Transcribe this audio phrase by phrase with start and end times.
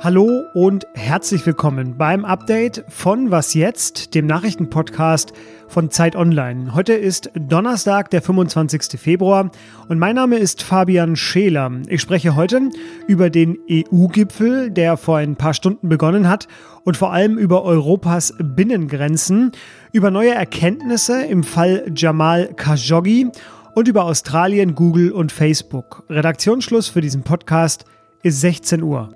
[0.00, 5.32] Hallo und herzlich willkommen beim Update von Was jetzt, dem Nachrichtenpodcast
[5.68, 6.74] von Zeit Online.
[6.74, 8.98] Heute ist Donnerstag, der 25.
[8.98, 9.52] Februar
[9.88, 11.70] und mein Name ist Fabian Scheler.
[11.86, 12.70] Ich spreche heute
[13.06, 16.48] über den EU-Gipfel, der vor ein paar Stunden begonnen hat
[16.82, 19.52] und vor allem über Europas Binnengrenzen,
[19.92, 23.30] über neue Erkenntnisse im Fall Jamal Khashoggi
[23.74, 26.04] und über Australien, Google und Facebook.
[26.08, 27.84] Redaktionsschluss für diesen Podcast
[28.22, 29.10] ist 16 Uhr.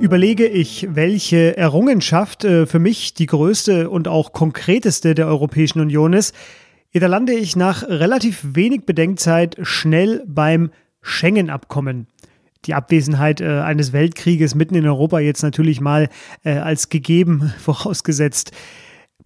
[0.00, 6.12] Überlege ich, welche Errungenschaft äh, für mich die größte und auch konkreteste der Europäischen Union
[6.12, 6.34] ist,
[6.94, 10.70] da lande ich nach relativ wenig Bedenkzeit schnell beim
[11.02, 12.06] Schengen-Abkommen.
[12.64, 16.08] Die Abwesenheit äh, eines Weltkrieges mitten in Europa jetzt natürlich mal
[16.44, 18.52] äh, als gegeben vorausgesetzt.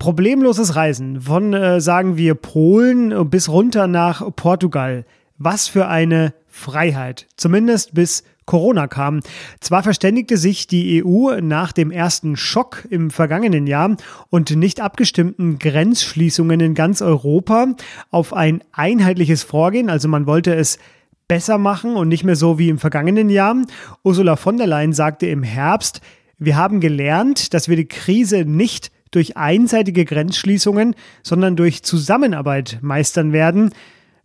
[0.03, 5.05] Problemloses Reisen von, äh, sagen wir, Polen bis runter nach Portugal.
[5.39, 7.29] Was für eine Freiheit.
[7.37, 9.21] Zumindest bis Corona kam.
[9.61, 13.97] Zwar verständigte sich die EU nach dem ersten Schock im vergangenen Jahr
[14.29, 17.69] und nicht abgestimmten Grenzschließungen in ganz Europa
[18.11, 20.81] auf ein einheitliches Vorgehen, also man wollte es
[21.29, 23.55] besser machen und nicht mehr so wie im vergangenen Jahr.
[24.03, 26.01] Ursula von der Leyen sagte im Herbst,
[26.39, 33.33] wir haben gelernt, dass wir die Krise nicht durch einseitige Grenzschließungen, sondern durch Zusammenarbeit meistern
[33.33, 33.71] werden.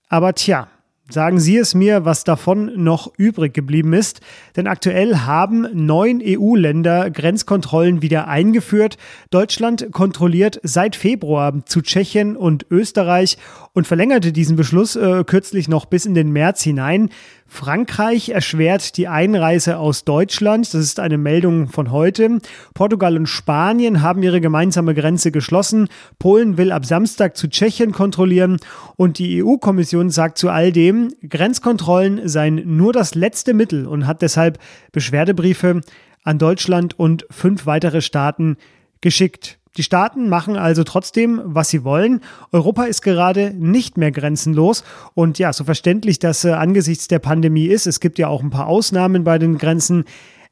[0.10, 0.68] Aber tja,
[1.10, 4.20] Sagen Sie es mir, was davon noch übrig geblieben ist,
[4.58, 8.98] denn aktuell haben neun EU-Länder Grenzkontrollen wieder eingeführt.
[9.30, 13.38] Deutschland kontrolliert seit Februar zu Tschechien und Österreich
[13.72, 17.10] und verlängerte diesen Beschluss äh, kürzlich noch bis in den März hinein.
[17.48, 20.74] Frankreich erschwert die Einreise aus Deutschland.
[20.74, 22.40] Das ist eine Meldung von heute.
[22.74, 25.88] Portugal und Spanien haben ihre gemeinsame Grenze geschlossen.
[26.20, 28.58] Polen will ab Samstag zu Tschechien kontrollieren.
[28.98, 34.22] Und die EU-Kommission sagt zu all dem, Grenzkontrollen seien nur das letzte Mittel und hat
[34.22, 34.60] deshalb
[34.92, 35.82] Beschwerdebriefe
[36.24, 38.58] an Deutschland und fünf weitere Staaten
[39.00, 39.58] geschickt.
[39.78, 42.22] Die Staaten machen also trotzdem, was sie wollen.
[42.52, 44.84] Europa ist gerade nicht mehr grenzenlos.
[45.14, 48.50] Und ja, so verständlich das äh, angesichts der Pandemie ist, es gibt ja auch ein
[48.50, 50.06] paar Ausnahmen bei den Grenzen.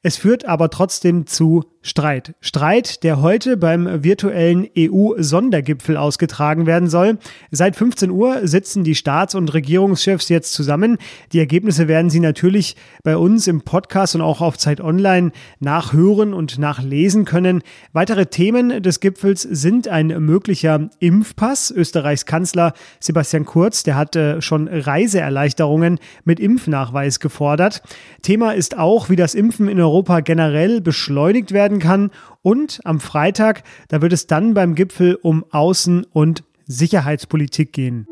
[0.06, 2.34] Es führt aber trotzdem zu Streit.
[2.40, 7.18] Streit, der heute beim virtuellen EU-Sondergipfel ausgetragen werden soll.
[7.52, 10.98] Seit 15 Uhr sitzen die Staats- und Regierungschefs jetzt zusammen.
[11.32, 16.34] Die Ergebnisse werden Sie natürlich bei uns im Podcast und auch auf Zeit Online nachhören
[16.34, 17.62] und nachlesen können.
[17.94, 21.70] Weitere Themen des Gipfels sind ein möglicher Impfpass.
[21.70, 27.84] Österreichs Kanzler Sebastian Kurz, der hat schon Reiseerleichterungen mit Impfnachweis gefordert.
[28.24, 32.12] Thema ist auch, wie das Impfen in Europa generell beschleunigt werden werden kann.
[32.42, 38.08] Und am Freitag, da wird es dann beim Gipfel um Außen- und Sicherheitspolitik gehen.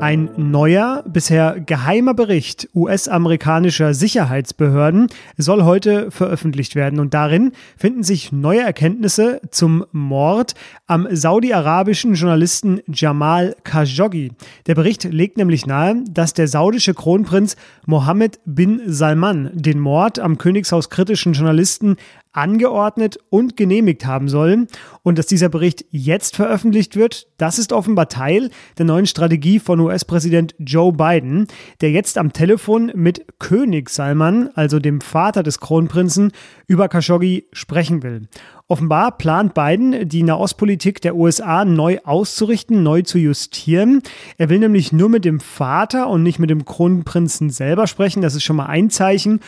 [0.00, 8.30] Ein neuer, bisher geheimer Bericht US-amerikanischer Sicherheitsbehörden soll heute veröffentlicht werden und darin finden sich
[8.30, 10.54] neue Erkenntnisse zum Mord
[10.86, 14.30] am saudi-arabischen Journalisten Jamal Khashoggi.
[14.68, 20.38] Der Bericht legt nämlich nahe, dass der saudische Kronprinz Mohammed bin Salman den Mord am
[20.38, 21.96] Königshaus kritischen Journalisten
[22.38, 24.68] angeordnet und genehmigt haben sollen.
[25.02, 29.80] Und dass dieser Bericht jetzt veröffentlicht wird, das ist offenbar Teil der neuen Strategie von
[29.80, 31.48] US-Präsident Joe Biden,
[31.80, 36.32] der jetzt am Telefon mit König Salman, also dem Vater des Kronprinzen,
[36.66, 38.28] über Khashoggi sprechen will.
[38.70, 44.02] Offenbar plant Biden, die Nahostpolitik der USA neu auszurichten, neu zu justieren.
[44.36, 48.20] Er will nämlich nur mit dem Vater und nicht mit dem Kronprinzen selber sprechen.
[48.20, 49.40] Das ist schon mal ein Zeichen.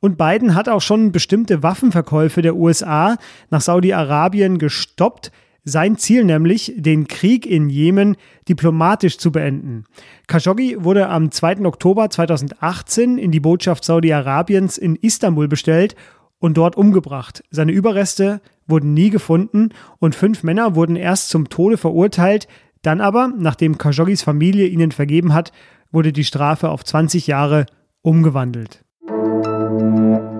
[0.00, 3.16] Und Biden hat auch schon bestimmte Waffenverkäufe der USA
[3.50, 5.32] nach Saudi-Arabien gestoppt.
[5.64, 8.16] Sein Ziel nämlich, den Krieg in Jemen
[8.48, 9.84] diplomatisch zu beenden.
[10.28, 11.66] Khashoggi wurde am 2.
[11.66, 15.96] Oktober 2018 in die Botschaft Saudi-Arabiens in Istanbul bestellt
[16.38, 17.42] und dort umgebracht.
[17.50, 22.46] Seine Überreste wurden nie gefunden und fünf Männer wurden erst zum Tode verurteilt.
[22.82, 25.52] Dann aber, nachdem Khashoggis Familie ihnen vergeben hat,
[25.90, 27.66] wurde die Strafe auf 20 Jahre
[28.02, 28.84] umgewandelt.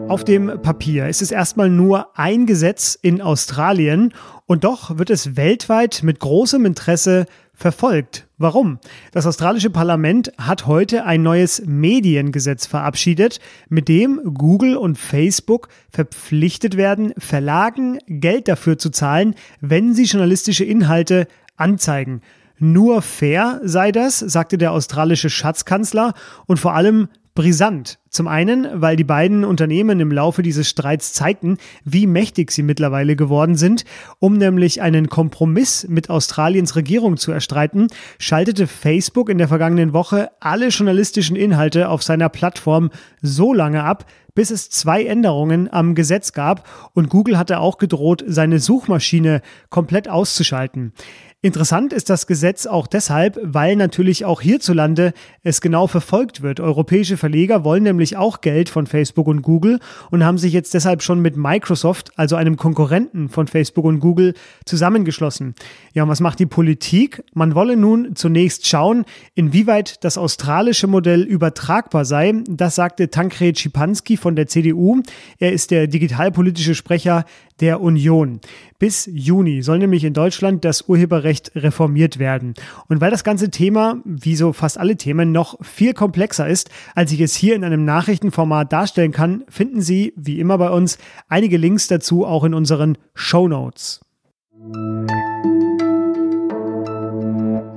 [0.08, 4.14] Auf dem Papier ist es erstmal nur ein Gesetz in Australien
[4.46, 8.26] und doch wird es weltweit mit großem Interesse verfolgt.
[8.38, 8.78] Warum?
[9.12, 13.38] Das australische Parlament hat heute ein neues Mediengesetz verabschiedet,
[13.68, 20.64] mit dem Google und Facebook verpflichtet werden, Verlagen Geld dafür zu zahlen, wenn sie journalistische
[20.64, 21.26] Inhalte
[21.56, 22.22] anzeigen.
[22.58, 26.14] Nur fair sei das, sagte der australische Schatzkanzler,
[26.46, 27.08] und vor allem
[27.38, 28.00] Brisant.
[28.10, 33.14] Zum einen, weil die beiden Unternehmen im Laufe dieses Streits zeigten, wie mächtig sie mittlerweile
[33.14, 33.84] geworden sind.
[34.18, 37.86] Um nämlich einen Kompromiss mit Australiens Regierung zu erstreiten,
[38.18, 42.90] schaltete Facebook in der vergangenen Woche alle journalistischen Inhalte auf seiner Plattform
[43.22, 48.24] so lange ab, bis es zwei Änderungen am Gesetz gab und Google hatte auch gedroht,
[48.26, 50.92] seine Suchmaschine komplett auszuschalten.
[51.40, 55.12] Interessant ist das Gesetz auch deshalb, weil natürlich auch hierzulande
[55.44, 56.58] es genau verfolgt wird.
[56.58, 59.78] Europäische Verleger wollen nämlich auch Geld von Facebook und Google
[60.10, 64.34] und haben sich jetzt deshalb schon mit Microsoft, also einem Konkurrenten von Facebook und Google,
[64.64, 65.54] zusammengeschlossen.
[65.94, 67.22] Ja, und was macht die Politik?
[67.34, 69.04] Man wolle nun zunächst schauen,
[69.36, 72.34] inwieweit das australische Modell übertragbar sei.
[72.48, 75.02] Das sagte Tankred Schipanski von der CDU.
[75.38, 77.24] Er ist der digitalpolitische Sprecher
[77.60, 78.40] der Union.
[78.78, 82.54] Bis Juni soll nämlich in Deutschland das Urheberrecht reformiert werden.
[82.88, 87.12] Und weil das ganze Thema, wie so fast alle Themen, noch viel komplexer ist, als
[87.12, 91.56] ich es hier in einem Nachrichtenformat darstellen kann, finden Sie, wie immer bei uns, einige
[91.56, 94.00] Links dazu auch in unseren Show Notes.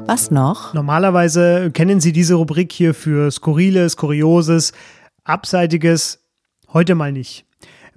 [0.07, 0.73] Was noch?
[0.73, 4.73] Normalerweise kennen Sie diese Rubrik hier für Skurriles, Kurioses,
[5.23, 6.19] Abseitiges.
[6.73, 7.45] Heute mal nicht.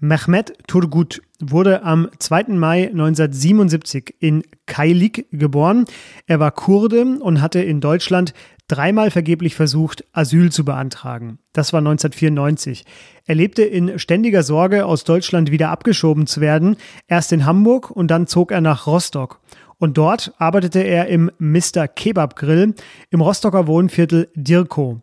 [0.05, 2.49] Mehmet Turgut wurde am 2.
[2.49, 5.87] Mai 1977 in Kailik geboren.
[6.27, 8.35] Er war Kurde und hatte in Deutschland
[8.69, 11.39] dreimal vergeblich versucht, Asyl zu beantragen.
[11.55, 12.85] Das war 1994.
[13.25, 16.77] Er lebte in ständiger Sorge, aus Deutschland wieder abgeschoben zu werden,
[17.09, 19.41] erst in Hamburg und dann zog er nach Rostock.
[19.79, 21.89] Und dort arbeitete er im Mr.
[21.89, 22.75] Kebab Grill
[23.09, 25.01] im Rostocker Wohnviertel Dirko.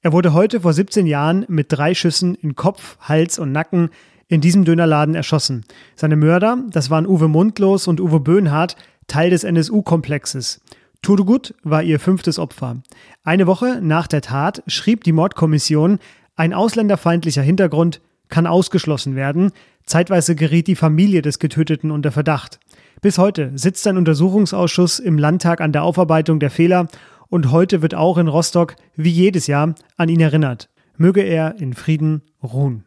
[0.00, 3.90] Er wurde heute vor 17 Jahren mit drei Schüssen in Kopf, Hals und Nacken
[4.28, 5.64] in diesem Dönerladen erschossen.
[5.96, 8.76] Seine Mörder, das waren Uwe Mundlos und Uwe Böhnhardt,
[9.06, 10.60] Teil des NSU-Komplexes.
[11.02, 12.76] Turgut war ihr fünftes Opfer.
[13.24, 15.98] Eine Woche nach der Tat schrieb die Mordkommission,
[16.36, 19.52] ein ausländerfeindlicher Hintergrund kann ausgeschlossen werden.
[19.86, 22.60] Zeitweise geriet die Familie des Getöteten unter Verdacht.
[23.00, 26.88] Bis heute sitzt ein Untersuchungsausschuss im Landtag an der Aufarbeitung der Fehler
[27.28, 30.68] und heute wird auch in Rostock, wie jedes Jahr, an ihn erinnert.
[30.96, 32.84] Möge er in Frieden ruhen.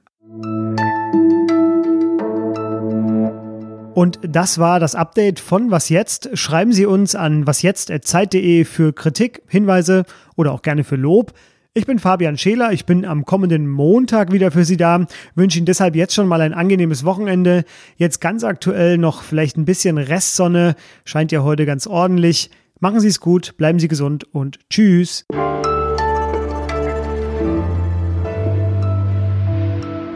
[3.93, 6.29] Und das war das Update von Was Jetzt.
[6.37, 10.05] Schreiben Sie uns an wasjetzt.zeit.de für Kritik, Hinweise
[10.37, 11.33] oder auch gerne für Lob.
[11.73, 15.05] Ich bin Fabian Scheler, ich bin am kommenden Montag wieder für Sie da,
[15.35, 17.65] wünsche Ihnen deshalb jetzt schon mal ein angenehmes Wochenende.
[17.97, 22.49] Jetzt ganz aktuell noch vielleicht ein bisschen Restsonne, scheint ja heute ganz ordentlich.
[22.79, 25.25] Machen Sie es gut, bleiben Sie gesund und tschüss.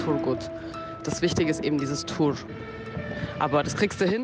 [0.03, 0.49] Turgut.
[1.03, 2.35] Das Wichtige ist eben dieses Tour.
[3.39, 4.23] Aber das kriegst du hin.